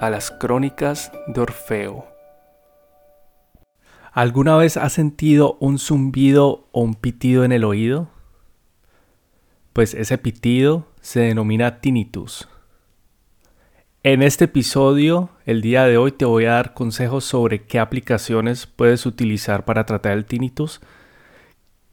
a 0.00 0.08
las 0.08 0.30
crónicas 0.30 1.12
de 1.26 1.42
Orfeo. 1.42 2.06
¿Alguna 4.12 4.56
vez 4.56 4.78
has 4.78 4.94
sentido 4.94 5.58
un 5.60 5.78
zumbido 5.78 6.68
o 6.72 6.80
un 6.80 6.94
pitido 6.94 7.44
en 7.44 7.52
el 7.52 7.64
oído? 7.64 8.08
Pues 9.74 9.92
ese 9.92 10.16
pitido 10.16 10.86
se 11.02 11.20
denomina 11.20 11.82
tinnitus. 11.82 12.48
En 14.02 14.22
este 14.22 14.46
episodio, 14.46 15.28
el 15.44 15.60
día 15.60 15.84
de 15.84 15.98
hoy, 15.98 16.12
te 16.12 16.24
voy 16.24 16.46
a 16.46 16.52
dar 16.52 16.72
consejos 16.72 17.26
sobre 17.26 17.66
qué 17.66 17.78
aplicaciones 17.78 18.66
puedes 18.66 19.04
utilizar 19.04 19.66
para 19.66 19.84
tratar 19.84 20.12
el 20.12 20.24
tinnitus, 20.24 20.80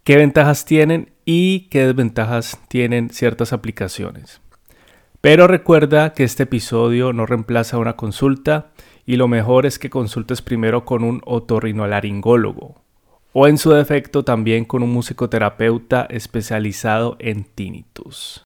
qué 0.05 0.16
ventajas 0.16 0.63
tienen 0.63 1.12
y 1.26 1.68
qué 1.68 1.85
desventajas 1.85 2.58
tienen 2.70 3.10
ciertas 3.10 3.52
aplicaciones. 3.52 4.40
Pero 5.20 5.48
recuerda 5.48 6.13
que 6.13 6.23
este 6.23 6.44
episodio 6.44 7.12
no 7.12 7.26
reemplaza 7.26 7.80
una 7.80 7.95
consulta 7.95 8.71
y 9.05 9.16
lo 9.16 9.27
mejor 9.27 9.66
es 9.66 9.80
que 9.80 9.90
consultes 9.90 10.43
primero 10.43 10.85
con 10.85 11.03
un 11.03 11.21
otorrinolaringólogo 11.26 12.84
o 13.34 13.48
en 13.48 13.57
su 13.57 13.71
defecto 13.71 14.24
también 14.24 14.65
con 14.65 14.84
un 14.84 14.91
musicoterapeuta 14.91 16.05
especializado 16.09 17.18
en 17.20 17.43
tinnitus. 17.43 18.43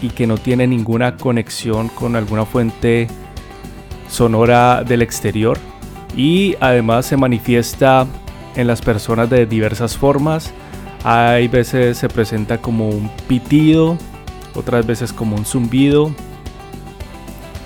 y 0.03 0.09
que 0.09 0.27
no 0.27 0.39
tiene 0.39 0.67
ninguna 0.67 1.17
conexión 1.17 1.89
con 1.89 2.17
alguna 2.17 2.47
fuente 2.47 3.07
sonora 4.09 4.83
del 4.83 5.03
exterior 5.03 5.59
y 6.17 6.57
además 6.61 7.07
se 7.07 7.17
manifiesta 7.17 8.07
en 8.57 8.67
las 8.67 8.81
personas 8.81 9.31
de 9.31 9.47
diversas 9.47 9.97
formas. 9.97 10.53
Hay 11.05 11.49
veces 11.49 11.99
se 11.99 12.09
presenta 12.09 12.59
como 12.59 12.89
un 12.89 13.11
pitido, 13.27 13.97
otras 14.55 14.87
veces 14.87 15.13
como 15.13 15.37
un 15.37 15.45
zumbido 15.45 16.11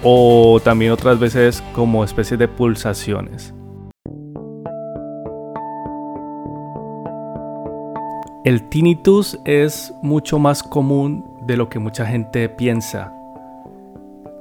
o 0.02 0.60
también 0.62 0.92
otras 0.92 1.18
veces 1.18 1.62
como 1.74 2.04
especie 2.04 2.36
de 2.36 2.46
pulsaciones. 2.46 3.54
El 8.44 8.68
tinnitus 8.68 9.40
es 9.46 9.94
mucho 10.02 10.38
más 10.38 10.62
común 10.62 11.24
de 11.46 11.56
lo 11.56 11.70
que 11.70 11.78
mucha 11.78 12.04
gente 12.04 12.50
piensa. 12.50 13.10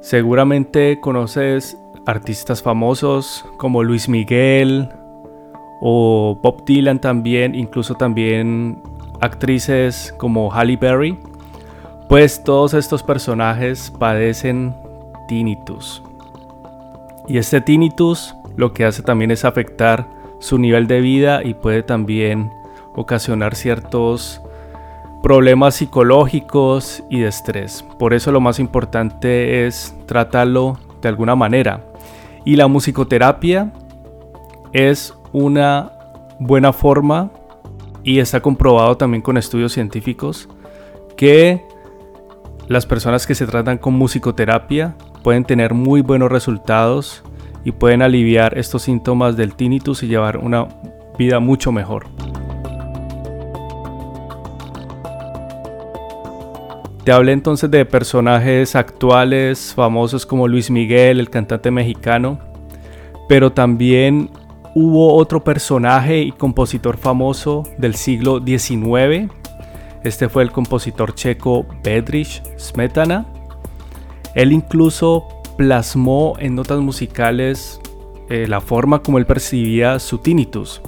Seguramente 0.02 1.00
conoces 1.00 1.78
artistas 2.06 2.62
famosos 2.62 3.46
como 3.58 3.81
Luis 3.81 4.10
Miguel 4.10 4.90
o 5.86 6.40
Bob 6.42 6.64
Dylan 6.64 7.00
también, 7.00 7.56
incluso 7.56 7.96
también 7.96 8.82
actrices 9.20 10.16
como 10.18 10.50
Halle 10.50 10.78
Berry, 10.78 11.20
pues 12.08 12.42
todos 12.42 12.74
estos 12.74 13.04
personajes 13.04 13.92
padecen 13.92 14.74
tinnitus. 15.28 16.02
Y 17.28 17.38
este 17.38 17.60
tinnitus 17.60 18.34
lo 18.56 18.72
que 18.72 18.86
hace 18.86 19.04
también 19.04 19.32
es 19.32 19.44
afectar 19.44 20.08
su 20.40 20.58
nivel 20.58 20.88
de 20.88 21.02
vida 21.02 21.44
y 21.44 21.54
puede 21.54 21.84
también 21.84 22.50
ocasionar 22.96 23.54
ciertos 23.54 24.42
problemas 25.22 25.76
psicológicos 25.76 27.04
y 27.10 27.20
de 27.20 27.28
estrés. 27.28 27.84
Por 28.00 28.14
eso 28.14 28.32
lo 28.32 28.40
más 28.40 28.58
importante 28.60 29.68
es 29.68 29.94
tratarlo 30.06 30.78
de 31.02 31.10
alguna 31.10 31.36
manera. 31.36 31.84
Y 32.46 32.56
la 32.56 32.68
musicoterapia 32.68 33.74
es 34.72 35.14
una 35.34 35.92
buena 36.40 36.72
forma 36.72 37.32
y 38.04 38.20
está 38.20 38.42
comprobado 38.42 38.96
también 38.96 39.22
con 39.22 39.38
estudios 39.38 39.74
científicos 39.74 40.48
que 41.18 41.62
las 42.68 42.86
personas 42.86 43.28
que 43.28 43.36
se 43.36 43.46
tratan 43.46 43.78
con 43.78 43.94
musicoterapia 43.96 44.96
pueden 45.24 45.44
tener 45.44 45.74
muy 45.74 46.02
buenos 46.02 46.32
resultados 46.32 47.24
y 47.66 47.72
pueden 47.72 48.02
aliviar 48.02 48.58
estos 48.58 48.84
síntomas 48.84 49.36
del 49.38 49.56
tinnitus 49.56 50.04
y 50.04 50.08
llevar 50.08 50.38
una 50.38 50.68
vida 51.18 51.40
mucho 51.40 51.72
mejor. 51.72 52.06
Te 57.04 57.12
hablé 57.12 57.34
entonces 57.34 57.70
de 57.70 57.86
personajes 57.86 58.76
actuales, 58.76 59.74
famosos 59.75 60.25
como 60.25 60.48
Luis 60.48 60.72
Miguel, 60.72 61.19
el 61.19 61.30
cantante 61.30 61.69
mexicano, 61.69 62.40
pero 63.28 63.52
también 63.52 64.30
hubo 64.75 65.16
otro 65.16 65.44
personaje 65.44 66.22
y 66.22 66.31
compositor 66.31 66.98
famoso 66.98 67.64
del 67.78 67.96
siglo 67.96 68.42
XIX. 68.46 69.31
Este 70.04 70.30
fue 70.30 70.44
el 70.44 70.52
compositor 70.52 71.16
checo 71.16 71.66
Bedrich 71.84 72.42
Smetana. 72.58 73.25
Él 74.36 74.52
incluso 74.52 75.28
plasmó 75.58 76.36
en 76.40 76.56
notas 76.56 76.80
musicales 76.80 77.80
eh, 78.30 78.48
la 78.48 78.62
forma 78.62 79.04
como 79.04 79.18
él 79.18 79.25
percibía 79.25 80.00
su 80.00 80.18
tinnitus. 80.18 80.81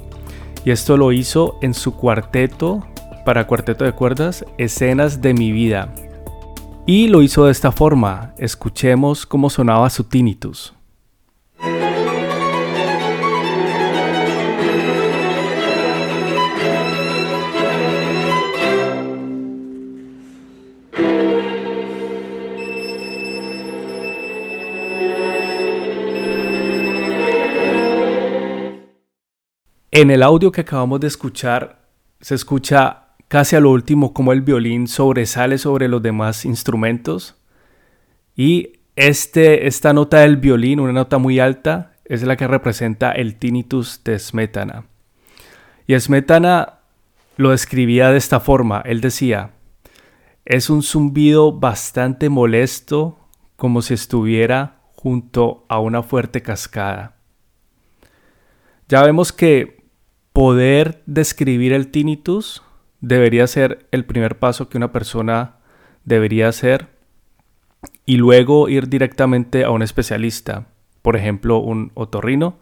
Y 0.64 0.72
esto 0.72 0.98
lo 0.98 1.12
hizo 1.12 1.58
en 1.62 1.74
su 1.74 1.96
cuarteto, 1.96 2.84
para 3.24 3.46
cuarteto 3.46 3.86
de 3.86 3.92
cuerdas, 3.92 4.46
Escenas 4.58 5.22
de 5.22 5.34
mi 5.34 5.52
vida, 5.52 5.94
y 6.88 7.08
lo 7.08 7.22
hizo 7.22 7.46
de 7.46 7.52
esta 7.52 7.72
forma. 7.72 8.34
Escuchemos 8.38 9.26
cómo 9.26 9.50
sonaba 9.50 9.90
su 9.90 10.06
tinnitus. 10.06 10.74
En 30.06 30.12
el 30.12 30.22
audio 30.22 30.52
que 30.52 30.62
acabamos 30.62 31.00
de 31.00 31.08
escuchar 31.08 31.80
se 32.22 32.36
escucha 32.36 33.08
casi 33.28 33.56
a 33.56 33.60
lo 33.60 33.72
último 33.72 34.14
como 34.14 34.34
el 34.34 34.42
violín 34.44 34.88
sobresale 34.88 35.58
sobre 35.58 35.88
los 35.88 36.00
demás 36.04 36.46
instrumentos 36.46 37.42
y 38.36 38.74
este, 38.96 39.66
esta 39.66 39.94
nota 39.94 40.20
del 40.20 40.38
violín, 40.38 40.80
una 40.80 40.94
nota 40.94 41.18
muy 41.18 41.40
alta, 41.40 41.94
es 42.06 42.22
la 42.22 42.38
que 42.38 42.46
representa 42.46 43.14
el 43.14 43.38
tinnitus 43.38 44.04
de 44.04 44.20
Smetana. 44.20 44.86
Y 45.88 46.00
Smetana 46.00 46.82
lo 47.38 47.50
describía 47.50 48.12
de 48.12 48.20
esta 48.20 48.40
forma. 48.40 48.84
Él 48.86 49.02
decía, 49.02 49.54
es 50.46 50.70
un 50.70 50.84
zumbido 50.84 51.52
bastante 51.52 52.30
molesto 52.30 53.18
como 53.56 53.82
si 53.82 53.96
estuviera 53.96 54.82
junto 54.94 55.66
a 55.68 55.80
una 55.80 56.04
fuerte 56.04 56.44
cascada. 56.44 57.16
Ya 58.88 59.02
vemos 59.02 59.34
que 59.34 59.75
poder 60.36 61.02
describir 61.06 61.72
el 61.72 61.88
tinnitus 61.88 62.62
debería 63.00 63.48
ser 63.48 63.88
el 63.92 64.04
primer 64.04 64.38
paso 64.38 64.68
que 64.68 64.76
una 64.76 64.92
persona 64.92 65.60
debería 66.04 66.50
hacer 66.50 66.90
y 68.06 68.18
luego 68.18 68.68
ir 68.68 68.90
directamente 68.90 69.64
a 69.64 69.70
un 69.70 69.82
especialista, 69.82 70.68
por 71.02 71.16
ejemplo 71.16 71.60
un 71.60 71.94
otorrino. 71.94 72.60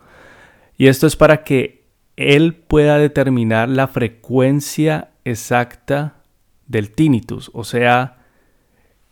Y 0.77 0.85
esto 0.85 1.07
es 1.07 1.15
para 1.15 1.43
que 1.43 1.87
él 2.15 2.53
pueda 2.53 2.99
determinar 2.99 3.69
la 3.69 3.87
frecuencia 3.87 5.09
exacta 5.25 6.17
del 6.67 6.91
tinnitus, 6.91 7.49
o 7.55 7.63
sea, 7.63 8.19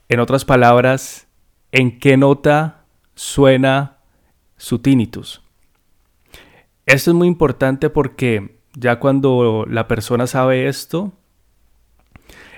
en 0.08 0.20
otras 0.20 0.46
palabras, 0.46 1.28
en 1.72 1.98
qué 1.98 2.16
nota 2.16 2.86
suena 3.16 3.98
su 4.56 4.78
tinnitus. 4.78 5.42
Esto 6.92 7.12
es 7.12 7.16
muy 7.16 7.30
importante 7.30 7.90
porque 7.90 8.60
ya 8.74 9.00
cuando 9.00 9.66
la 9.66 9.88
persona 9.88 10.28
sabe 10.28 10.68
esto, 10.68 11.14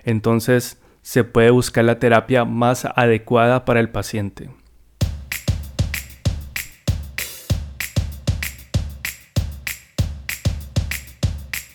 entonces 0.05 0.81
se 1.03 1.23
puede 1.23 1.51
buscar 1.51 1.85
la 1.85 1.99
terapia 1.99 2.43
más 2.43 2.85
adecuada 2.95 3.63
para 3.63 3.79
el 3.79 3.89
paciente. 3.89 4.49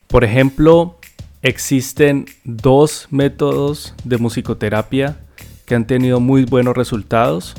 Por 0.09 0.25
ejemplo, 0.25 0.99
existen 1.43 2.27
dos 2.43 3.07
métodos 3.13 3.95
de 4.03 4.19
musicoterapia 4.19 5.21
que 5.65 5.77
han 5.77 5.87
tenido 5.87 6.19
muy 6.19 6.45
buenos 6.45 6.77
resultados. 6.77 7.55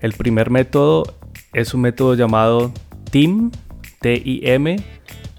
El 0.00 0.12
primer 0.12 0.50
método 0.50 1.04
es 1.54 1.72
un 1.72 1.80
método 1.80 2.14
llamado 2.14 2.70
TIM, 3.10 3.50
T-I-M, 4.00 4.76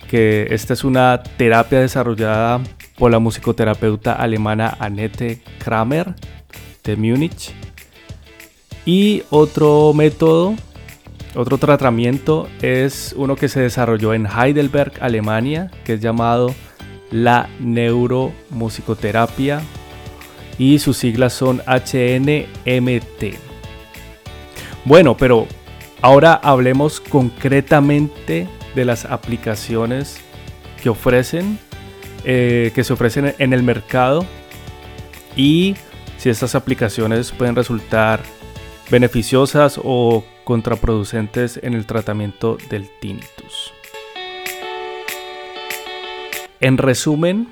que 0.10 0.48
esta 0.52 0.74
es 0.74 0.84
una 0.84 1.24
terapia 1.24 1.80
desarrollada 1.80 2.60
por 2.98 3.12
la 3.12 3.20
musicoterapeuta 3.20 4.14
alemana 4.14 4.76
Annette 4.80 5.42
Kramer 5.60 6.16
de 6.84 6.96
Múnich. 6.96 7.54
Y 8.86 9.24
otro 9.30 9.94
método, 9.94 10.56
otro 11.36 11.58
tratamiento 11.58 12.48
es 12.62 13.14
uno 13.18 13.36
que 13.36 13.50
se 13.50 13.62
desarrolló 13.62 14.14
en 14.14 14.28
Heidelberg, 14.28 14.94
Alemania, 15.02 15.72
que 15.84 15.94
es 15.94 16.02
llamado 16.02 16.54
la 17.12 17.50
neuromusicoterapia 17.60 19.62
y 20.58 20.80
sus 20.80 20.98
siglas 20.98 21.34
son 21.34 21.62
HNMT. 21.66 23.36
Bueno, 24.86 25.18
pero 25.18 25.48
ahora 26.02 26.34
hablemos 26.34 27.00
concretamente 27.00 28.48
de 28.76 28.86
las 28.86 29.06
aplicaciones 29.06 30.20
que 30.82 30.90
ofrecen 30.90 31.60
eh, 32.24 32.72
que 32.76 32.84
se 32.84 32.94
ofrecen 32.94 33.34
en 33.40 33.52
el 33.52 33.64
mercado 33.64 34.28
y 35.36 35.76
si 36.18 36.30
estas 36.30 36.54
aplicaciones 36.54 37.32
pueden 37.32 37.56
resultar 37.56 38.22
beneficiosas 38.92 39.80
o 39.84 40.24
contraproducentes 40.44 41.60
en 41.64 41.74
el 41.74 41.88
tratamiento 41.88 42.60
del 42.70 42.92
tinnitus. 43.00 43.74
En 46.60 46.78
resumen, 46.78 47.48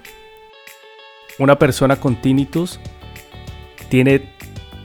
una 1.39 1.57
persona 1.57 1.95
con 1.95 2.21
tinnitus 2.21 2.79
tiene 3.89 4.29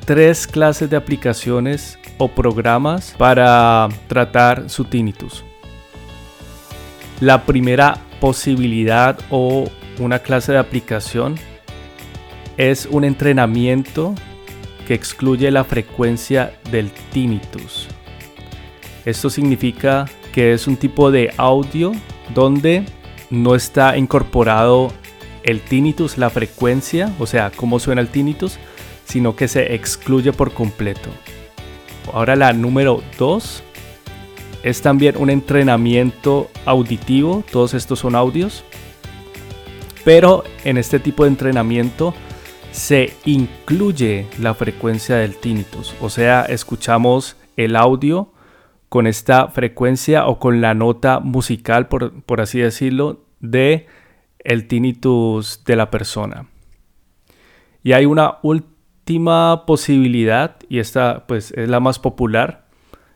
tres 0.06 0.46
clases 0.46 0.88
de 0.88 0.96
aplicaciones 0.96 1.98
o 2.18 2.28
programas 2.28 3.14
para 3.18 3.88
tratar 4.08 4.70
su 4.70 4.84
tinnitus. 4.84 5.44
La 7.20 7.44
primera 7.44 7.98
posibilidad 8.20 9.18
o 9.30 9.70
una 9.98 10.18
clase 10.18 10.52
de 10.52 10.58
aplicación 10.58 11.36
es 12.56 12.86
un 12.86 13.04
entrenamiento 13.04 14.14
que 14.86 14.94
excluye 14.94 15.50
la 15.50 15.64
frecuencia 15.64 16.52
del 16.70 16.90
tinnitus. 17.12 17.88
Esto 19.04 19.30
significa 19.30 20.06
que 20.32 20.52
es 20.52 20.66
un 20.66 20.76
tipo 20.76 21.10
de 21.10 21.32
audio 21.36 21.92
donde 22.34 22.84
no 23.30 23.54
está 23.54 23.96
incorporado 23.96 24.92
el 25.42 25.60
tinnitus, 25.60 26.18
la 26.18 26.30
frecuencia, 26.30 27.12
o 27.18 27.26
sea, 27.26 27.50
cómo 27.54 27.78
suena 27.78 28.00
el 28.00 28.08
tinnitus, 28.08 28.58
sino 29.04 29.36
que 29.36 29.48
se 29.48 29.74
excluye 29.74 30.32
por 30.32 30.52
completo. 30.52 31.10
Ahora 32.12 32.36
la 32.36 32.52
número 32.52 33.02
2 33.18 33.62
es 34.62 34.82
también 34.82 35.16
un 35.18 35.30
entrenamiento 35.30 36.50
auditivo, 36.64 37.44
todos 37.50 37.74
estos 37.74 37.98
son 37.98 38.14
audios, 38.14 38.64
pero 40.04 40.44
en 40.64 40.78
este 40.78 40.98
tipo 40.98 41.24
de 41.24 41.30
entrenamiento 41.30 42.14
se 42.70 43.12
incluye 43.24 44.26
la 44.40 44.54
frecuencia 44.54 45.16
del 45.16 45.36
tinnitus, 45.36 45.94
o 46.00 46.10
sea, 46.10 46.44
escuchamos 46.44 47.36
el 47.56 47.76
audio 47.76 48.32
con 48.88 49.06
esta 49.06 49.48
frecuencia 49.48 50.26
o 50.26 50.38
con 50.38 50.60
la 50.60 50.74
nota 50.74 51.20
musical, 51.20 51.88
por, 51.88 52.40
así 52.40 52.60
decirlo, 52.60 53.24
de 53.40 53.86
tinnitus 54.68 55.64
de 55.64 55.76
la 55.76 55.90
persona. 55.90 56.46
Y 57.82 57.92
hay 57.92 58.06
una 58.06 58.38
última 58.42 58.73
posibilidad, 59.66 60.56
y 60.68 60.78
esta 60.78 61.24
pues 61.26 61.52
es 61.52 61.68
la 61.68 61.80
más 61.80 61.98
popular, 61.98 62.64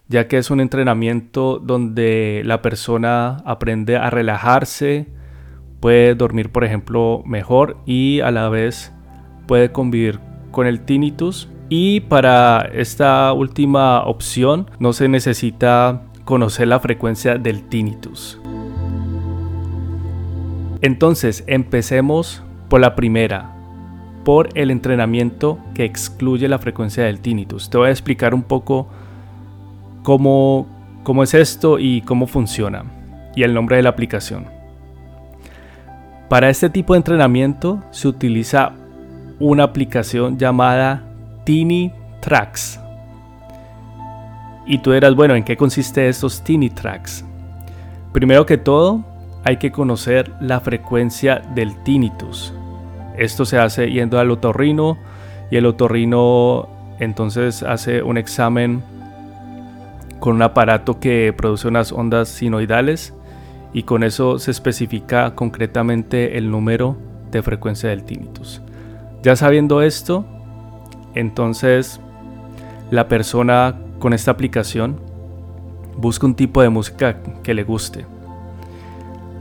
ya 0.08 0.28
que 0.28 0.38
es 0.38 0.50
un 0.50 0.60
entrenamiento 0.60 1.58
donde 1.58 2.42
la 2.44 2.62
persona 2.62 3.38
aprende 3.44 3.96
a 3.96 4.10
relajarse, 4.10 5.08
puede 5.80 6.14
dormir 6.14 6.50
por 6.50 6.64
ejemplo 6.64 7.22
mejor 7.26 7.76
y 7.86 8.20
a 8.20 8.30
la 8.30 8.48
vez 8.48 8.92
puede 9.46 9.70
convivir 9.70 10.20
con 10.50 10.66
el 10.66 10.80
tinnitus. 10.80 11.48
Y 11.70 12.00
para 12.00 12.68
esta 12.72 13.32
última 13.34 14.02
opción 14.04 14.70
no 14.78 14.94
se 14.94 15.08
necesita 15.08 16.04
conocer 16.24 16.68
la 16.68 16.80
frecuencia 16.80 17.36
del 17.36 17.68
tinnitus. 17.68 18.40
Entonces 20.80 21.44
empecemos 21.46 22.42
por 22.70 22.80
la 22.80 22.94
primera, 22.94 23.57
por 24.28 24.50
el 24.54 24.70
entrenamiento 24.70 25.58
que 25.72 25.86
excluye 25.86 26.48
la 26.48 26.58
frecuencia 26.58 27.04
del 27.04 27.20
tinnitus. 27.20 27.70
Te 27.70 27.78
voy 27.78 27.88
a 27.88 27.92
explicar 27.92 28.34
un 28.34 28.42
poco 28.42 28.86
cómo, 30.02 30.66
cómo 31.02 31.22
es 31.22 31.32
esto 31.32 31.78
y 31.78 32.02
cómo 32.02 32.26
funciona 32.26 32.84
y 33.34 33.42
el 33.42 33.54
nombre 33.54 33.76
de 33.76 33.82
la 33.84 33.88
aplicación. 33.88 34.44
Para 36.28 36.50
este 36.50 36.68
tipo 36.68 36.92
de 36.92 36.98
entrenamiento 36.98 37.82
se 37.90 38.06
utiliza 38.06 38.72
una 39.40 39.62
aplicación 39.62 40.36
llamada 40.36 41.04
Tiny 41.44 41.90
Tracks. 42.20 42.78
Y 44.66 44.76
tú 44.76 44.92
dirás, 44.92 45.14
bueno, 45.14 45.36
¿en 45.36 45.42
qué 45.44 45.56
consiste 45.56 46.06
estos 46.06 46.44
Tiny 46.44 46.68
Tracks? 46.68 47.24
Primero 48.12 48.44
que 48.44 48.58
todo, 48.58 49.06
hay 49.42 49.56
que 49.56 49.72
conocer 49.72 50.30
la 50.42 50.60
frecuencia 50.60 51.40
del 51.54 51.82
tinnitus. 51.82 52.52
Esto 53.18 53.44
se 53.44 53.58
hace 53.58 53.90
yendo 53.90 54.18
al 54.18 54.30
otorrino 54.30 54.96
y 55.50 55.56
el 55.56 55.66
otorrino 55.66 56.68
entonces 57.00 57.62
hace 57.62 58.02
un 58.02 58.16
examen 58.16 58.82
con 60.20 60.36
un 60.36 60.42
aparato 60.42 60.98
que 61.00 61.34
produce 61.36 61.68
unas 61.68 61.92
ondas 61.92 62.28
sinoidales 62.28 63.14
y 63.72 63.82
con 63.82 64.02
eso 64.02 64.38
se 64.38 64.50
especifica 64.50 65.34
concretamente 65.34 66.38
el 66.38 66.50
número 66.50 66.96
de 67.30 67.42
frecuencia 67.42 67.90
del 67.90 68.04
tinnitus. 68.04 68.62
Ya 69.22 69.36
sabiendo 69.36 69.82
esto, 69.82 70.24
entonces 71.14 72.00
la 72.90 73.08
persona 73.08 73.76
con 73.98 74.12
esta 74.12 74.30
aplicación 74.30 75.00
busca 75.96 76.26
un 76.26 76.34
tipo 76.34 76.62
de 76.62 76.68
música 76.68 77.18
que 77.42 77.54
le 77.54 77.64
guste. 77.64 78.06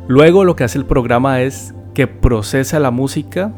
Luego 0.08 0.44
lo 0.44 0.56
que 0.56 0.64
hace 0.64 0.78
el 0.78 0.86
programa 0.86 1.42
es 1.42 1.74
que 1.94 2.08
procesa 2.08 2.80
la 2.80 2.92
música 2.92 3.52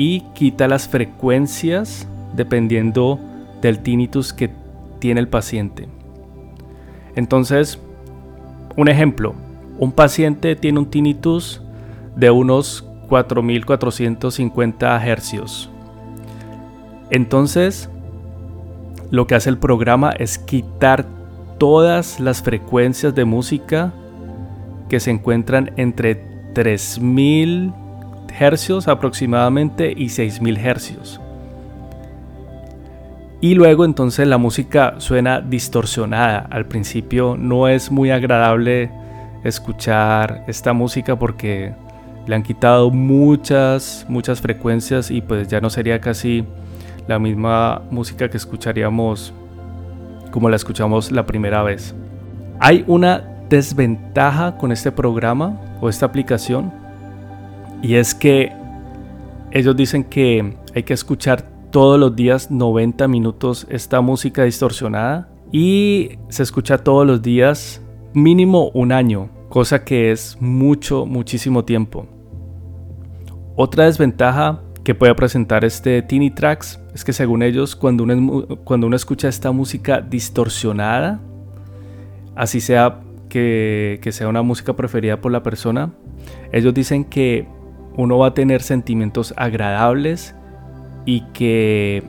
y 0.00 0.22
quita 0.32 0.66
las 0.66 0.88
frecuencias 0.88 2.08
dependiendo 2.34 3.20
del 3.60 3.80
tinnitus 3.80 4.32
que 4.32 4.50
tiene 4.98 5.20
el 5.20 5.28
paciente. 5.28 5.88
Entonces, 7.16 7.78
un 8.78 8.88
ejemplo, 8.88 9.34
un 9.78 9.92
paciente 9.92 10.56
tiene 10.56 10.78
un 10.78 10.86
tinnitus 10.86 11.60
de 12.16 12.30
unos 12.30 12.88
4450 13.10 15.06
hercios. 15.06 15.68
Entonces, 17.10 17.90
lo 19.10 19.26
que 19.26 19.34
hace 19.34 19.50
el 19.50 19.58
programa 19.58 20.12
es 20.12 20.38
quitar 20.38 21.04
todas 21.58 22.20
las 22.20 22.40
frecuencias 22.40 23.14
de 23.14 23.26
música 23.26 23.92
que 24.88 24.98
se 24.98 25.10
encuentran 25.10 25.72
entre 25.76 26.14
3000 26.54 27.74
hercios 28.38 28.88
aproximadamente 28.88 29.92
y 29.96 30.10
6000 30.10 30.56
hercios. 30.58 31.20
Y 33.40 33.54
luego 33.54 33.84
entonces 33.84 34.28
la 34.28 34.36
música 34.36 34.94
suena 34.98 35.40
distorsionada. 35.40 36.46
Al 36.50 36.66
principio 36.66 37.36
no 37.38 37.68
es 37.68 37.90
muy 37.90 38.10
agradable 38.10 38.90
escuchar 39.44 40.44
esta 40.46 40.74
música 40.74 41.18
porque 41.18 41.72
le 42.26 42.34
han 42.34 42.42
quitado 42.42 42.90
muchas, 42.90 44.04
muchas 44.08 44.40
frecuencias 44.42 45.10
y 45.10 45.22
pues 45.22 45.48
ya 45.48 45.60
no 45.60 45.70
sería 45.70 46.00
casi 46.00 46.44
la 47.08 47.18
misma 47.18 47.82
música 47.90 48.28
que 48.28 48.36
escucharíamos 48.36 49.32
como 50.30 50.48
la 50.48 50.56
escuchamos 50.56 51.10
la 51.10 51.24
primera 51.24 51.62
vez. 51.62 51.94
Hay 52.60 52.84
una 52.86 53.24
desventaja 53.48 54.56
con 54.58 54.70
este 54.70 54.92
programa 54.92 55.58
o 55.80 55.88
esta 55.88 56.06
aplicación 56.06 56.72
y 57.82 57.94
es 57.94 58.14
que 58.14 58.52
ellos 59.52 59.76
dicen 59.76 60.04
que 60.04 60.56
hay 60.74 60.82
que 60.82 60.92
escuchar 60.94 61.42
todos 61.70 61.98
los 61.98 62.14
días 62.14 62.50
90 62.50 63.08
minutos 63.08 63.66
esta 63.70 64.00
música 64.00 64.44
distorsionada 64.44 65.28
y 65.52 66.18
se 66.28 66.42
escucha 66.42 66.78
todos 66.78 67.06
los 67.06 67.22
días 67.22 67.82
mínimo 68.12 68.70
un 68.74 68.92
año, 68.92 69.30
cosa 69.48 69.84
que 69.84 70.12
es 70.12 70.36
mucho, 70.40 71.06
muchísimo 71.06 71.64
tiempo. 71.64 72.06
Otra 73.56 73.84
desventaja 73.86 74.62
que 74.84 74.94
puede 74.94 75.14
presentar 75.14 75.64
este 75.64 76.02
Teeny 76.02 76.30
Tracks 76.30 76.80
es 76.94 77.04
que 77.04 77.12
según 77.12 77.42
ellos 77.42 77.76
cuando 77.76 78.04
uno, 78.04 78.46
cuando 78.64 78.86
uno 78.86 78.96
escucha 78.96 79.28
esta 79.28 79.52
música 79.52 80.00
distorsionada, 80.00 81.20
así 82.34 82.60
sea 82.60 83.00
que, 83.28 83.98
que 84.02 84.12
sea 84.12 84.28
una 84.28 84.42
música 84.42 84.74
preferida 84.74 85.20
por 85.20 85.32
la 85.32 85.42
persona, 85.42 85.92
ellos 86.52 86.74
dicen 86.74 87.04
que 87.04 87.46
uno 88.00 88.18
va 88.18 88.28
a 88.28 88.34
tener 88.34 88.62
sentimientos 88.62 89.34
agradables 89.36 90.34
y 91.04 91.20
que 91.32 92.02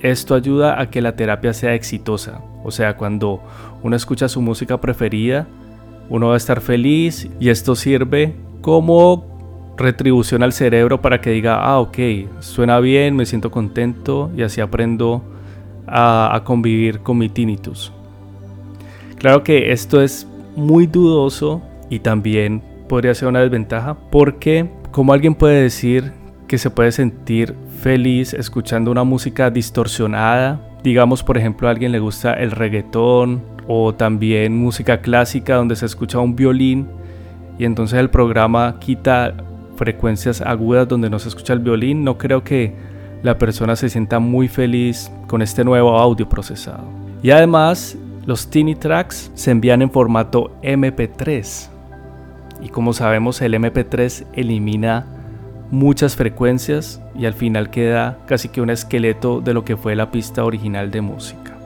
esto 0.00 0.34
ayuda 0.34 0.80
a 0.80 0.88
que 0.90 1.02
la 1.02 1.16
terapia 1.16 1.52
sea 1.52 1.74
exitosa. 1.74 2.40
O 2.64 2.70
sea, 2.70 2.96
cuando 2.96 3.40
uno 3.82 3.96
escucha 3.96 4.28
su 4.28 4.40
música 4.40 4.80
preferida, 4.80 5.48
uno 6.08 6.28
va 6.28 6.34
a 6.34 6.36
estar 6.36 6.60
feliz 6.60 7.28
y 7.40 7.48
esto 7.48 7.74
sirve 7.74 8.36
como 8.60 9.74
retribución 9.76 10.44
al 10.44 10.52
cerebro 10.52 11.00
para 11.00 11.20
que 11.20 11.30
diga, 11.30 11.64
ah, 11.64 11.80
ok, 11.80 11.98
suena 12.38 12.78
bien, 12.78 13.16
me 13.16 13.26
siento 13.26 13.50
contento 13.50 14.30
y 14.36 14.42
así 14.42 14.60
aprendo 14.60 15.22
a, 15.88 16.40
convivir 16.44 17.00
con 17.00 17.18
mi 17.18 17.28
tinnitus. 17.28 17.92
Claro 19.18 19.42
que 19.42 19.72
esto 19.72 20.00
es 20.00 20.26
muy 20.54 20.86
dudoso 20.86 21.62
y 21.90 21.98
también 21.98 22.62
podría 22.88 23.14
ser 23.14 23.28
una 23.28 23.40
desventaja 23.40 23.96
porque 24.10 24.70
como 24.92 25.12
alguien 25.12 25.34
puede 25.34 25.62
decir 25.62 26.12
que 26.46 26.58
se 26.58 26.70
puede 26.70 26.92
sentir 26.92 27.54
feliz 27.80 28.34
escuchando 28.34 28.90
una 28.90 29.04
música 29.04 29.50
distorsionada, 29.50 30.60
digamos 30.84 31.22
por 31.22 31.38
ejemplo 31.38 31.66
a 31.66 31.70
alguien 31.70 31.92
le 31.92 31.98
gusta 31.98 32.34
el 32.34 32.50
reggaetón 32.50 33.42
o 33.66 33.94
también 33.94 34.56
música 34.56 35.00
clásica 35.00 35.56
donde 35.56 35.76
se 35.76 35.86
escucha 35.86 36.18
un 36.18 36.36
violín 36.36 36.88
y 37.58 37.64
entonces 37.64 37.98
el 37.98 38.10
programa 38.10 38.76
quita 38.80 39.34
frecuencias 39.76 40.42
agudas 40.42 40.86
donde 40.86 41.08
no 41.08 41.18
se 41.18 41.28
escucha 41.28 41.54
el 41.54 41.60
violín, 41.60 42.04
no 42.04 42.18
creo 42.18 42.44
que 42.44 42.74
la 43.22 43.38
persona 43.38 43.76
se 43.76 43.88
sienta 43.88 44.18
muy 44.18 44.46
feliz 44.46 45.10
con 45.26 45.42
este 45.42 45.64
nuevo 45.64 45.98
audio 45.98 46.28
procesado. 46.28 46.84
Y 47.22 47.30
además, 47.30 47.96
los 48.26 48.50
Tiny 48.50 48.74
Tracks 48.74 49.30
se 49.34 49.52
envían 49.52 49.80
en 49.80 49.90
formato 49.90 50.52
MP3. 50.62 51.71
Y 52.62 52.68
como 52.68 52.92
sabemos, 52.92 53.42
el 53.42 53.54
MP3 53.54 54.26
elimina 54.34 55.04
muchas 55.72 56.16
frecuencias 56.16 57.02
y 57.18 57.26
al 57.26 57.34
final 57.34 57.70
queda 57.70 58.18
casi 58.26 58.48
que 58.48 58.60
un 58.60 58.70
esqueleto 58.70 59.40
de 59.40 59.54
lo 59.54 59.64
que 59.64 59.76
fue 59.76 59.96
la 59.96 60.10
pista 60.10 60.44
original 60.44 60.90
de 60.90 61.00
música. 61.00 61.58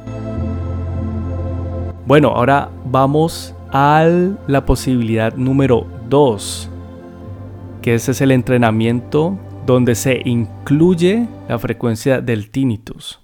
Bueno, 2.07 2.29
ahora 2.29 2.71
vamos 2.85 3.55
a 3.73 4.09
la 4.47 4.65
posibilidad 4.65 5.35
número 5.35 5.87
2, 6.09 6.71
que 7.83 7.95
ese 7.95 8.13
es 8.13 8.21
el 8.21 8.31
entrenamiento 8.31 9.37
donde 9.67 9.97
se 9.97 10.23
incluye 10.25 11.27
la 11.49 11.59
frecuencia 11.59 12.21
del 12.21 12.51
tinnitus. 12.51 13.21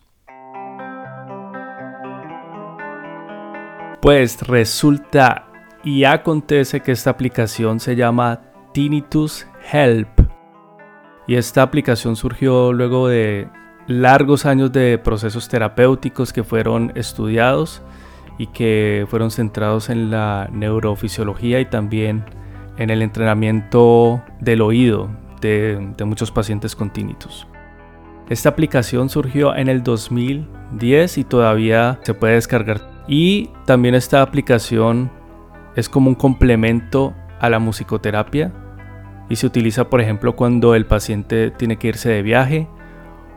Pues 4.01 4.43
resulta 4.43 5.52
y 5.85 6.05
acontece 6.05 6.81
que 6.81 6.93
esta 6.93 7.11
aplicación 7.11 7.81
se 7.81 7.97
llama 7.97 8.41
Tinnitus 8.73 9.47
Help 9.73 10.23
y 11.27 11.37
esta 11.37 11.63
aplicación 11.63 12.17
surgió 12.17 12.73
luego 12.73 13.09
de 13.09 13.49
largos 13.87 14.47
años 14.47 14.73
de 14.73 14.99
procesos 14.99 15.49
terapéuticos 15.49 16.33
que 16.33 16.45
fueron 16.45 16.93
estudiados 16.95 17.83
y 18.39 18.49
que 18.49 19.07
fueron 19.09 19.31
centrados 19.31 19.89
en 19.91 20.11
la 20.11 20.49
neurofisiología 20.53 21.61
y 21.61 21.67
también 21.67 22.25
en 22.77 22.91
el 22.91 23.03
entrenamiento 23.03 24.23
del 24.41 24.63
oído 24.63 25.11
de, 25.41 25.95
muchos 26.05 26.31
pacientes 26.31 26.75
con 26.75 26.91
tinnitus. 26.91 27.47
Esta 28.29 28.49
aplicación 28.49 29.09
surgió 29.09 29.55
en 29.55 29.69
el 29.69 29.83
2010 29.83 31.19
y 31.19 31.25
todavía 31.25 32.01
se 32.03 32.15
puede 32.15 32.35
descargar. 32.35 33.05
Y 33.07 33.51
también 33.67 33.95
esta 33.95 34.23
aplicación 34.23 35.11
es 35.77 35.89
como 35.89 36.09
un 36.09 36.15
complemento 36.15 37.15
a 37.41 37.49
la 37.49 37.59
musicoterapia 37.59 38.53
y 39.29 39.37
se 39.37 39.47
utiliza 39.47 39.89
por 39.89 40.01
ejemplo 40.01 40.37
cuando 40.37 40.75
el 40.75 40.87
paciente 40.87 41.51
tiene 41.51 41.77
que 41.77 41.89
irse 41.89 42.11
de 42.11 42.23
viaje 42.23 42.69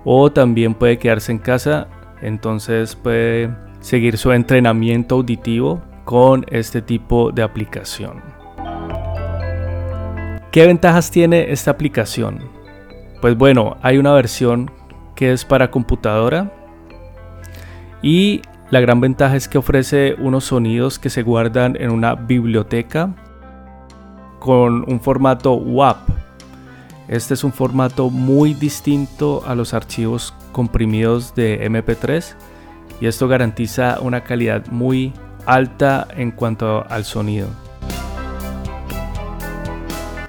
o 0.03 0.31
también 0.31 0.73
puede 0.73 0.99
quedarse 0.99 1.31
en 1.31 1.39
casa, 1.39 1.87
entonces 2.21 2.95
puede 2.95 3.55
seguir 3.79 4.17
su 4.17 4.31
entrenamiento 4.31 5.15
auditivo 5.15 5.81
con 6.03 6.45
este 6.49 6.81
tipo 6.81 7.31
de 7.31 7.43
aplicación. 7.43 8.21
¿Qué 10.51 10.65
ventajas 10.65 11.11
tiene 11.11 11.51
esta 11.51 11.71
aplicación? 11.71 12.39
Pues 13.19 13.35
bueno, 13.35 13.77
hay 13.81 13.97
una 13.97 14.13
versión 14.13 14.71
que 15.15 15.31
es 15.31 15.43
para 15.43 15.71
computadora 15.71 16.51
y 18.01 18.41
la 18.75 18.81
gran 18.81 18.99
ventaja 18.99 19.37
es 19.37 19.47
que 19.47 19.57
ofrece 19.57 20.17
unos 20.19 20.43
sonidos 20.43 20.99
que 20.99 21.09
se 21.09 21.23
guardan 21.23 21.77
en 21.79 21.91
una 21.91 22.13
biblioteca 22.15 23.15
con 24.39 24.83
un 24.91 24.99
formato 24.99 25.53
WAP. 25.53 25.95
Este 27.07 27.35
es 27.35 27.45
un 27.45 27.53
formato 27.53 28.09
muy 28.09 28.53
distinto 28.53 29.43
a 29.47 29.55
los 29.55 29.73
archivos 29.73 30.33
comprimidos 30.51 31.33
de 31.35 31.65
MP3 31.69 32.35
y 32.99 33.05
esto 33.05 33.29
garantiza 33.29 33.99
una 34.01 34.25
calidad 34.25 34.67
muy 34.67 35.13
alta 35.45 36.09
en 36.13 36.31
cuanto 36.31 36.85
al 36.89 37.05
sonido. 37.05 37.47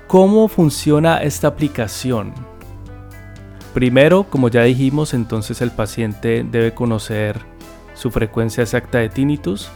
¿Cómo 0.07 0.47
funciona 0.47 1.21
esta 1.21 1.49
aplicación? 1.49 2.33
Primero, 3.75 4.23
como 4.31 4.49
ya 4.51 4.63
dijimos, 4.63 5.15
entonces 5.15 5.61
el 5.63 5.73
paciente 5.73 6.47
debe 6.49 6.75
conocer 6.75 7.56
su 7.97 8.11
frecuencia 8.11 8.63
exacta 8.63 8.99
de 8.99 9.09
tinnitus 9.09 9.71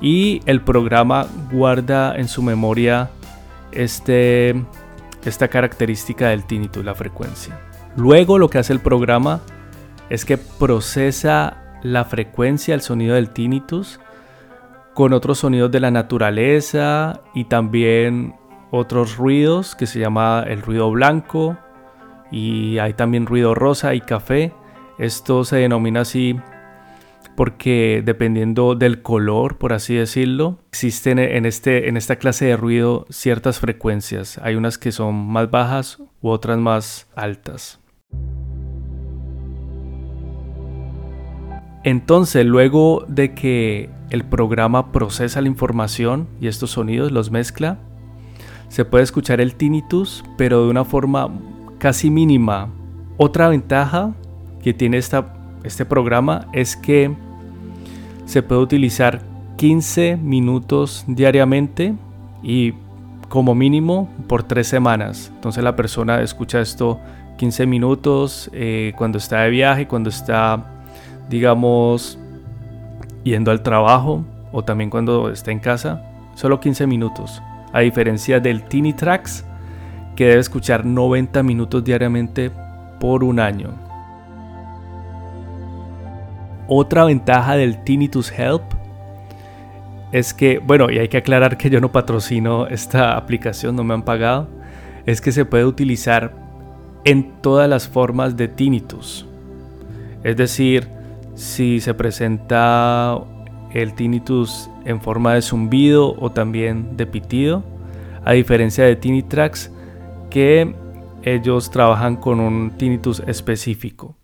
y 0.00 0.40
el 0.46 0.62
programa 0.62 1.26
guarda 1.52 2.16
en 2.16 2.28
su 2.28 2.42
memoria 2.42 3.10
este, 3.72 4.54
esta 5.24 5.48
característica 5.48 6.28
del 6.28 6.44
tinnitus, 6.44 6.84
la 6.84 6.94
frecuencia. 6.94 7.58
Luego 7.96 8.38
lo 8.38 8.48
que 8.48 8.58
hace 8.58 8.72
el 8.72 8.80
programa 8.80 9.40
es 10.08 10.24
que 10.24 10.38
procesa 10.38 11.78
la 11.82 12.04
frecuencia, 12.04 12.74
el 12.74 12.80
sonido 12.80 13.16
del 13.16 13.30
tinnitus, 13.30 13.98
con 14.94 15.12
otros 15.12 15.38
sonidos 15.38 15.70
de 15.70 15.80
la 15.80 15.90
naturaleza 15.90 17.20
y 17.34 17.44
también 17.44 18.36
otros 18.70 19.16
ruidos 19.16 19.74
que 19.74 19.86
se 19.86 19.98
llama 19.98 20.44
el 20.46 20.62
ruido 20.62 20.90
blanco 20.90 21.56
y 22.30 22.78
hay 22.78 22.94
también 22.94 23.26
ruido 23.26 23.54
rosa 23.54 23.94
y 23.94 24.00
café. 24.00 24.52
Esto 24.98 25.44
se 25.44 25.56
denomina 25.56 26.00
así 26.00 26.36
porque 27.38 28.02
dependiendo 28.04 28.74
del 28.74 29.00
color, 29.00 29.58
por 29.58 29.72
así 29.72 29.94
decirlo, 29.94 30.58
existen 30.70 31.20
en, 31.20 31.46
este, 31.46 31.88
en 31.88 31.96
esta 31.96 32.16
clase 32.16 32.46
de 32.46 32.56
ruido 32.56 33.06
ciertas 33.10 33.60
frecuencias. 33.60 34.38
Hay 34.42 34.56
unas 34.56 34.76
que 34.76 34.90
son 34.90 35.14
más 35.14 35.48
bajas 35.48 36.02
u 36.20 36.30
otras 36.30 36.58
más 36.58 37.06
altas. 37.14 37.78
Entonces, 41.84 42.44
luego 42.44 43.04
de 43.06 43.34
que 43.34 43.88
el 44.10 44.24
programa 44.24 44.90
procesa 44.90 45.40
la 45.40 45.46
información 45.46 46.26
y 46.40 46.48
estos 46.48 46.72
sonidos 46.72 47.12
los 47.12 47.30
mezcla, 47.30 47.78
se 48.66 48.84
puede 48.84 49.04
escuchar 49.04 49.40
el 49.40 49.54
tinnitus, 49.54 50.24
pero 50.36 50.64
de 50.64 50.70
una 50.70 50.84
forma 50.84 51.28
casi 51.78 52.10
mínima. 52.10 52.68
Otra 53.16 53.48
ventaja 53.48 54.12
que 54.60 54.74
tiene 54.74 54.98
esta, 54.98 55.36
este 55.62 55.84
programa 55.84 56.48
es 56.52 56.76
que 56.76 57.27
se 58.28 58.42
puede 58.42 58.60
utilizar 58.60 59.22
15 59.56 60.18
minutos 60.18 61.02
diariamente 61.06 61.94
y 62.42 62.74
como 63.30 63.54
mínimo 63.54 64.10
por 64.26 64.42
tres 64.42 64.68
semanas. 64.68 65.32
Entonces 65.34 65.64
la 65.64 65.74
persona 65.76 66.20
escucha 66.20 66.60
esto 66.60 67.00
15 67.38 67.64
minutos 67.64 68.50
eh, 68.52 68.92
cuando 68.98 69.16
está 69.16 69.40
de 69.40 69.50
viaje, 69.50 69.88
cuando 69.88 70.10
está, 70.10 70.62
digamos, 71.30 72.18
yendo 73.24 73.50
al 73.50 73.62
trabajo 73.62 74.26
o 74.52 74.62
también 74.62 74.90
cuando 74.90 75.30
está 75.30 75.50
en 75.50 75.60
casa. 75.60 76.02
Solo 76.34 76.60
15 76.60 76.86
minutos. 76.86 77.42
A 77.72 77.80
diferencia 77.80 78.40
del 78.40 78.62
Tiny 78.64 78.92
Tracks, 78.92 79.46
que 80.16 80.26
debe 80.26 80.40
escuchar 80.40 80.84
90 80.84 81.42
minutos 81.42 81.82
diariamente 81.82 82.50
por 83.00 83.24
un 83.24 83.40
año. 83.40 83.87
Otra 86.68 87.04
ventaja 87.04 87.56
del 87.56 87.82
Tinnitus 87.82 88.30
Help 88.30 88.62
es 90.12 90.34
que, 90.34 90.58
bueno, 90.58 90.90
y 90.90 90.98
hay 90.98 91.08
que 91.08 91.16
aclarar 91.16 91.56
que 91.56 91.70
yo 91.70 91.80
no 91.80 91.90
patrocino 91.90 92.66
esta 92.66 93.16
aplicación, 93.16 93.74
no 93.74 93.84
me 93.84 93.94
han 93.94 94.02
pagado, 94.02 94.48
es 95.06 95.22
que 95.22 95.32
se 95.32 95.46
puede 95.46 95.64
utilizar 95.64 96.34
en 97.04 97.40
todas 97.40 97.68
las 97.70 97.88
formas 97.88 98.36
de 98.36 98.48
tinnitus. 98.48 99.26
Es 100.22 100.36
decir, 100.36 100.88
si 101.34 101.80
se 101.80 101.94
presenta 101.94 103.18
el 103.72 103.94
tinnitus 103.94 104.68
en 104.84 105.00
forma 105.00 105.34
de 105.34 105.42
zumbido 105.42 106.14
o 106.18 106.30
también 106.30 106.98
de 106.98 107.06
pitido, 107.06 107.64
a 108.24 108.32
diferencia 108.32 108.84
de 108.84 108.96
Tinitrax 108.96 109.70
que 110.28 110.74
ellos 111.22 111.70
trabajan 111.70 112.16
con 112.16 112.40
un 112.40 112.72
tinnitus 112.72 113.20
específico. 113.26 114.17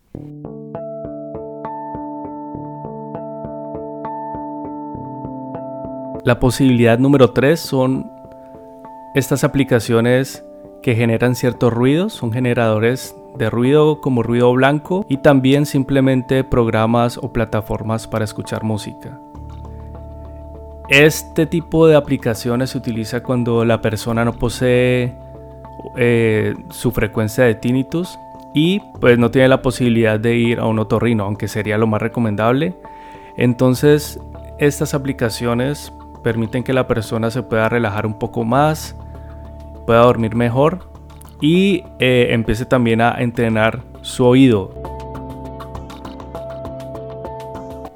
La 6.25 6.39
posibilidad 6.39 6.97
número 6.97 7.29
3 7.29 7.59
son 7.59 8.11
estas 9.13 9.43
aplicaciones 9.43 10.43
que 10.81 10.95
generan 10.95 11.35
ciertos 11.35 11.71
ruidos, 11.71 12.13
son 12.13 12.31
generadores 12.31 13.15
de 13.37 13.51
ruido 13.51 14.01
como 14.01 14.23
ruido 14.23 14.51
blanco 14.51 15.05
y 15.07 15.17
también 15.17 15.67
simplemente 15.67 16.43
programas 16.43 17.19
o 17.19 17.31
plataformas 17.31 18.07
para 18.07 18.25
escuchar 18.25 18.63
música. 18.63 19.19
Este 20.89 21.45
tipo 21.45 21.85
de 21.85 21.95
aplicaciones 21.95 22.71
se 22.71 22.79
utiliza 22.79 23.21
cuando 23.21 23.63
la 23.63 23.81
persona 23.81 24.25
no 24.25 24.33
posee 24.33 25.13
eh, 25.95 26.55
su 26.71 26.91
frecuencia 26.91 27.43
de 27.43 27.53
tinnitus 27.53 28.17
y 28.55 28.79
pues 28.99 29.19
no 29.19 29.29
tiene 29.29 29.47
la 29.49 29.61
posibilidad 29.61 30.19
de 30.19 30.35
ir 30.35 30.59
a 30.59 30.65
un 30.65 30.79
otorrino, 30.79 31.25
aunque 31.25 31.47
sería 31.47 31.77
lo 31.77 31.85
más 31.85 32.01
recomendable. 32.01 32.73
Entonces 33.37 34.19
estas 34.57 34.95
aplicaciones 34.95 35.93
permiten 36.25 36.63
que 36.63 36.73
la 36.73 36.87
persona 36.87 37.29
se 37.29 37.43
pueda 37.43 37.69
relajar 37.69 38.07
un 38.07 38.17
poco 38.17 38.43
más, 38.43 38.95
pueda 39.85 39.99
dormir 39.99 40.35
mejor 40.35 40.89
y 41.39 41.83
eh, 41.99 42.29
empiece 42.31 42.65
también 42.65 42.99
a 42.99 43.17
entrenar 43.19 43.83
su 44.01 44.25
oído. 44.25 44.73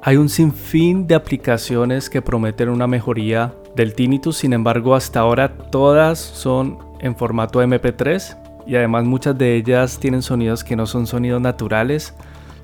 Hay 0.00 0.16
un 0.16 0.28
sinfín 0.28 1.08
de 1.08 1.16
aplicaciones 1.16 2.08
que 2.08 2.22
prometen 2.22 2.68
una 2.68 2.86
mejoría 2.86 3.52
del 3.74 3.94
tinnitus, 3.94 4.36
sin 4.36 4.52
embargo 4.52 4.94
hasta 4.94 5.18
ahora 5.18 5.52
todas 5.52 6.20
son 6.20 6.78
en 7.00 7.16
formato 7.16 7.60
MP3 7.60 8.36
y 8.64 8.76
además 8.76 9.06
muchas 9.06 9.36
de 9.36 9.56
ellas 9.56 9.98
tienen 9.98 10.22
sonidos 10.22 10.62
que 10.62 10.76
no 10.76 10.86
son 10.86 11.08
sonidos 11.08 11.40
naturales, 11.40 12.14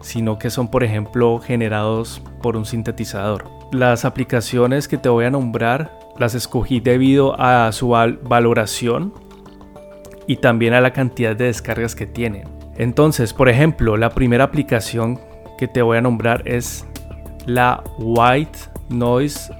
sino 0.00 0.38
que 0.38 0.48
son 0.48 0.68
por 0.68 0.84
ejemplo 0.84 1.40
generados 1.40 2.22
por 2.40 2.56
un 2.56 2.66
sintetizador. 2.66 3.55
Las 3.76 4.06
aplicaciones 4.06 4.88
que 4.88 4.96
te 4.96 5.10
voy 5.10 5.26
a 5.26 5.30
nombrar 5.30 5.98
las 6.16 6.34
escogí 6.34 6.80
debido 6.80 7.38
a 7.38 7.70
su 7.72 7.90
valoración 7.90 9.12
y 10.26 10.36
también 10.36 10.72
a 10.72 10.80
la 10.80 10.94
cantidad 10.94 11.36
de 11.36 11.44
descargas 11.44 11.94
que 11.94 12.06
tienen. 12.06 12.48
Entonces, 12.78 13.34
por 13.34 13.50
ejemplo, 13.50 13.98
la 13.98 14.08
primera 14.08 14.44
aplicación 14.44 15.20
que 15.58 15.68
te 15.68 15.82
voy 15.82 15.98
a 15.98 16.00
nombrar 16.00 16.40
es 16.48 16.86
la 17.44 17.84
White 17.98 18.58
Noise 18.88 19.52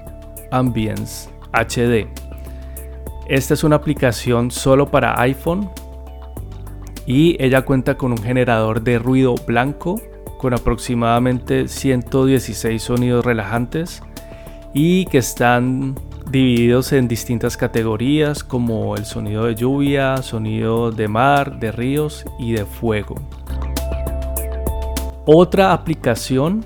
Ambience 0.49 1.29
HD. 1.53 2.07
Esta 3.27 3.53
es 3.53 3.63
una 3.63 3.75
aplicación 3.75 4.49
solo 4.49 4.89
para 4.89 5.21
iPhone 5.21 5.69
y 7.05 7.37
ella 7.39 7.61
cuenta 7.61 7.97
con 7.97 8.13
un 8.13 8.23
generador 8.23 8.81
de 8.81 8.97
ruido 8.97 9.35
blanco 9.45 10.01
con 10.37 10.53
aproximadamente 10.53 11.67
116 11.67 12.81
sonidos 12.81 13.25
relajantes 13.25 14.01
y 14.73 15.05
que 15.05 15.17
están 15.17 15.95
divididos 16.29 16.91
en 16.93 17.07
distintas 17.07 17.57
categorías 17.57 18.43
como 18.43 18.95
el 18.95 19.05
sonido 19.05 19.45
de 19.45 19.55
lluvia, 19.55 20.17
sonido 20.17 20.91
de 20.91 21.07
mar, 21.07 21.59
de 21.59 21.71
ríos 21.71 22.25
y 22.37 22.53
de 22.53 22.65
fuego. 22.65 23.15
Otra 25.25 25.73
aplicación, 25.73 26.65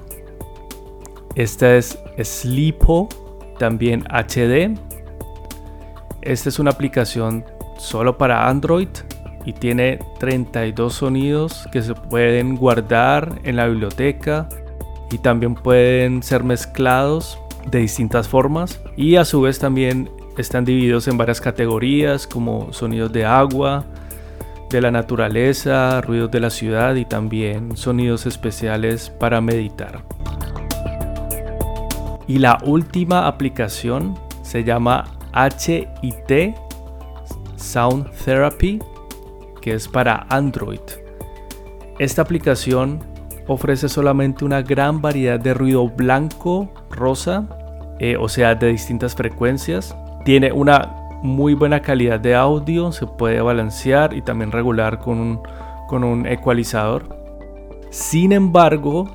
esta 1.36 1.76
es 1.76 1.98
Sleepo, 2.22 3.10
también 3.58 4.04
HD. 4.10 4.78
Esta 6.22 6.50
es 6.50 6.60
una 6.60 6.72
aplicación 6.72 7.46
solo 7.78 8.18
para 8.18 8.48
Android 8.48 8.90
y 9.46 9.54
tiene 9.54 10.00
32 10.20 10.94
sonidos 10.94 11.68
que 11.72 11.82
se 11.82 11.94
pueden 11.96 12.56
guardar 12.56 13.40
en 13.44 13.56
la 13.56 13.68
biblioteca 13.68 14.48
y 15.12 15.18
también 15.18 15.56
pueden 15.56 16.24
ser 16.24 16.44
mezclados 16.44 17.40
de 17.70 17.80
distintas 17.80 18.28
formas 18.28 18.82
y 18.96 19.16
a 19.16 19.26
su 19.26 19.42
vez 19.42 19.60
también 19.60 20.10
están 20.38 20.66
divididos 20.66 21.08
en 21.08 21.18
varias 21.18 21.42
categorías 21.42 22.28
como 22.28 22.72
sonidos 22.74 23.12
de 23.12 23.26
agua, 23.26 23.86
de 24.70 24.82
la 24.82 24.92
naturaleza, 24.92 26.00
ruidos 26.02 26.32
de 26.32 26.40
la 26.40 26.50
ciudad 26.50 26.96
y 26.96 27.06
también 27.06 27.76
sonidos 27.76 28.26
especiales 28.26 29.10
para 29.10 29.42
meditar. 29.42 30.04
Y 32.28 32.40
la 32.40 32.58
última 32.64 33.28
aplicación 33.28 34.18
se 34.44 34.64
llama 34.64 35.06
HIT 35.34 36.56
Sound 37.58 38.10
Therapy 38.24 38.80
que 39.62 39.74
es 39.74 39.88
para 39.88 40.26
Android. 40.30 40.82
Esta 42.00 42.24
aplicación 42.24 43.00
ofrece 43.48 43.90
solamente 43.90 44.46
una 44.46 44.62
gran 44.62 45.02
variedad 45.02 45.40
de 45.40 45.54
ruido 45.54 45.88
blanco, 45.88 46.74
rosa, 46.90 47.48
eh, 48.00 48.18
o 48.20 48.28
sea, 48.28 48.56
de 48.56 48.68
distintas 48.68 49.16
frecuencias. 49.16 49.96
Tiene 50.26 50.52
una 50.52 50.96
muy 51.22 51.54
buena 51.54 51.82
calidad 51.82 52.20
de 52.20 52.36
audio, 52.36 52.92
se 52.92 53.06
puede 53.06 53.42
balancear 53.42 54.14
y 54.14 54.22
también 54.22 54.52
regular 54.52 55.00
con 55.00 55.20
un, 55.20 55.42
con 55.88 56.04
un 56.04 56.26
ecualizador. 56.26 57.18
Sin 57.92 58.32
embargo, 58.32 59.10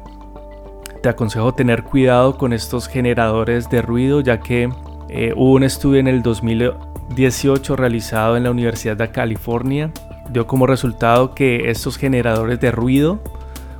te 1.03 1.09
aconsejo 1.09 1.55
tener 1.55 1.83
cuidado 1.83 2.37
con 2.37 2.53
estos 2.53 2.89
generadores 2.89 3.69
de 3.71 3.83
ruido, 3.83 4.21
ya 4.21 4.39
que 4.39 4.69
eh, 5.09 5.33
hubo 5.35 5.53
un 5.53 5.63
estudio 5.63 6.01
en 6.01 6.09
el 6.09 6.23
2018 6.23 7.77
realizado 7.77 8.37
en 8.37 8.45
la 8.45 8.51
Universidad 8.51 8.97
de 8.97 9.11
California 9.11 9.91
dio 10.31 10.47
como 10.47 10.67
resultado 10.67 11.35
que 11.35 11.71
estos 11.71 11.97
generadores 11.97 12.61
de 12.61 12.71
ruido, 12.71 13.21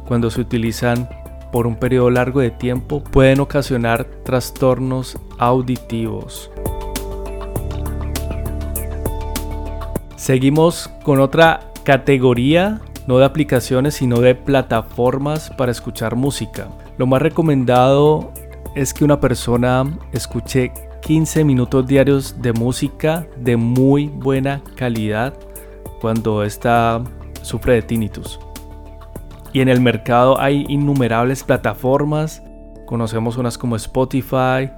cuando 0.07 0.31
se 0.31 0.41
utilizan 0.41 1.09
por 1.53 1.67
un 1.67 1.77
periodo 1.77 2.11
largo 2.11 2.41
de 2.41 2.51
tiempo, 2.51 3.03
pueden 3.03 3.41
ocasionar 3.41 4.05
trastornos 4.25 5.19
auditivos. 5.39 6.51
Seguimos 10.17 10.91
con 11.05 11.21
otra 11.21 11.61
categoría, 11.85 12.81
no 13.07 13.19
de 13.19 13.25
aplicaciones, 13.25 13.95
sino 13.95 14.21
de 14.21 14.35
plataformas 14.35 15.51
para 15.51 15.71
escuchar 15.71 16.17
música. 16.17 16.69
Lo 16.99 17.07
más 17.07 17.23
recomendado 17.23 18.33
es 18.75 18.93
que 18.93 19.05
una 19.05 19.21
persona 19.21 19.85
escuche 20.13 20.73
15 21.03 21.45
minutos 21.45 21.87
diarios 21.87 22.43
de 22.43 22.53
música 22.53 23.27
de 23.37 23.57
muy 23.57 24.09
buena 24.09 24.63
calidad 24.75 25.35
cuando 26.07 26.45
esta 26.45 27.03
sufre 27.43 27.75
de 27.75 27.83
tinnitus. 27.83 28.39
Y 29.53 29.61
en 29.61 29.69
el 29.69 29.81
mercado 29.81 30.41
hay 30.41 30.65
innumerables 30.69 31.43
plataformas, 31.43 32.45
conocemos 32.87 33.39
unas 33.39 33.59
como 33.59 33.75
Spotify, 33.75 34.71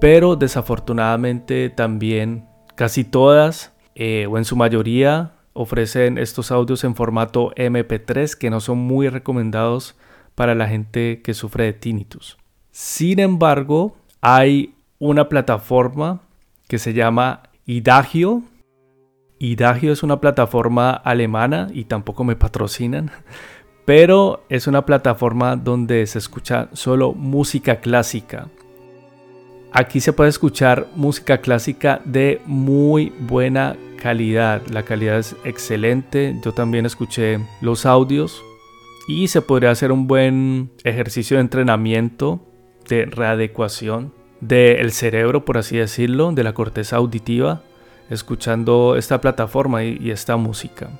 pero 0.00 0.36
desafortunadamente 0.36 1.68
también 1.68 2.46
casi 2.76 3.04
todas 3.04 3.74
eh, 3.94 4.26
o 4.26 4.38
en 4.38 4.46
su 4.46 4.56
mayoría 4.56 5.32
ofrecen 5.52 6.16
estos 6.16 6.50
audios 6.50 6.82
en 6.84 6.94
formato 6.94 7.52
MP3 7.56 8.34
que 8.34 8.48
no 8.48 8.60
son 8.60 8.78
muy 8.78 9.10
recomendados 9.10 9.96
para 10.34 10.54
la 10.54 10.66
gente 10.66 11.20
que 11.20 11.34
sufre 11.34 11.64
de 11.64 11.74
tinnitus. 11.74 12.38
Sin 12.70 13.18
embargo, 13.18 13.98
hay 14.22 14.72
una 14.98 15.28
plataforma 15.28 16.22
que 16.68 16.78
se 16.78 16.94
llama 16.94 17.42
Idagio 17.66 18.44
Idagio 19.44 19.92
es 19.92 20.02
una 20.02 20.20
plataforma 20.20 20.90
alemana 20.90 21.68
y 21.72 21.84
tampoco 21.84 22.24
me 22.24 22.34
patrocinan, 22.34 23.10
pero 23.84 24.44
es 24.48 24.66
una 24.66 24.86
plataforma 24.86 25.56
donde 25.56 26.06
se 26.06 26.18
escucha 26.18 26.68
solo 26.72 27.12
música 27.12 27.76
clásica. 27.76 28.48
Aquí 29.70 30.00
se 30.00 30.12
puede 30.12 30.30
escuchar 30.30 30.86
música 30.94 31.38
clásica 31.38 32.00
de 32.04 32.40
muy 32.46 33.12
buena 33.18 33.76
calidad. 34.00 34.62
La 34.68 34.84
calidad 34.84 35.18
es 35.18 35.34
excelente. 35.44 36.38
Yo 36.44 36.52
también 36.52 36.86
escuché 36.86 37.40
los 37.60 37.84
audios 37.84 38.40
y 39.08 39.28
se 39.28 39.42
podría 39.42 39.72
hacer 39.72 39.90
un 39.90 40.06
buen 40.06 40.70
ejercicio 40.84 41.36
de 41.36 41.42
entrenamiento, 41.42 42.40
de 42.88 43.06
readecuación 43.06 44.14
del 44.40 44.92
cerebro, 44.92 45.44
por 45.44 45.58
así 45.58 45.76
decirlo, 45.76 46.32
de 46.32 46.44
la 46.44 46.54
corteza 46.54 46.96
auditiva, 46.96 47.62
escuchando 48.10 48.96
esta 48.96 49.20
plataforma 49.20 49.84
y, 49.84 50.10
esta 50.10 50.36
música. 50.36 50.90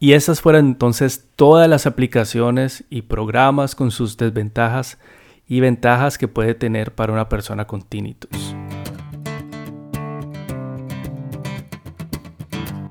Y 0.00 0.12
esas 0.12 0.40
fueron 0.40 0.66
entonces 0.66 1.28
todas 1.36 1.68
las 1.68 1.86
aplicaciones 1.86 2.84
y 2.88 3.02
programas 3.02 3.74
con 3.74 3.90
sus 3.90 4.16
desventajas 4.16 4.98
y 5.46 5.60
ventajas 5.60 6.18
que 6.18 6.28
puede 6.28 6.54
tener 6.54 6.94
para 6.94 7.12
una 7.12 7.28
persona 7.28 7.66
con 7.66 7.82
tinnitus. 7.82 8.54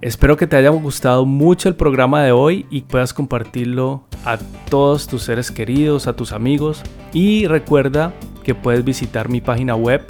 Espero 0.01 0.37
que 0.37 0.47
te 0.47 0.55
haya 0.55 0.69
gustado 0.69 1.25
mucho 1.25 1.69
el 1.69 1.75
programa 1.75 2.23
de 2.23 2.31
hoy 2.31 2.65
y 2.69 2.81
puedas 2.81 3.13
compartirlo 3.13 4.05
a 4.25 4.37
todos 4.69 5.07
tus 5.07 5.23
seres 5.23 5.51
queridos, 5.51 6.07
a 6.07 6.15
tus 6.15 6.31
amigos. 6.33 6.83
Y 7.13 7.47
recuerda 7.47 8.13
que 8.43 8.55
puedes 8.55 8.85
visitar 8.85 9.27
mi 9.27 9.41
página 9.41 9.75
web 9.75 10.05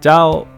Ciao. 0.00 0.57